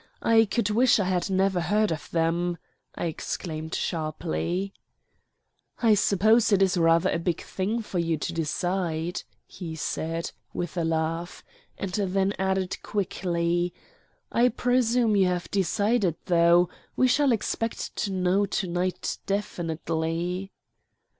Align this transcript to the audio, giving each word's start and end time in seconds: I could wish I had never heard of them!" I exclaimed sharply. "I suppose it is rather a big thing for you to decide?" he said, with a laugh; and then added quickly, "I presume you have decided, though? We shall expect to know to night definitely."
I 0.23 0.45
could 0.45 0.71
wish 0.71 0.97
I 0.99 1.03
had 1.03 1.29
never 1.29 1.61
heard 1.61 1.91
of 1.91 2.09
them!" 2.09 2.57
I 2.95 3.05
exclaimed 3.05 3.75
sharply. 3.75 4.73
"I 5.79 5.93
suppose 5.93 6.51
it 6.51 6.63
is 6.63 6.75
rather 6.75 7.11
a 7.11 7.19
big 7.19 7.43
thing 7.43 7.83
for 7.83 7.99
you 7.99 8.17
to 8.17 8.33
decide?" 8.33 9.21
he 9.45 9.75
said, 9.75 10.31
with 10.55 10.75
a 10.75 10.83
laugh; 10.83 11.43
and 11.77 11.91
then 11.91 12.33
added 12.39 12.81
quickly, 12.81 13.75
"I 14.31 14.49
presume 14.49 15.15
you 15.15 15.27
have 15.27 15.51
decided, 15.51 16.15
though? 16.25 16.67
We 16.95 17.07
shall 17.07 17.31
expect 17.31 17.95
to 17.97 18.11
know 18.11 18.47
to 18.47 18.65
night 18.67 19.19
definitely." 19.27 20.51